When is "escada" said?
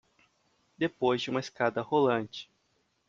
1.41-1.79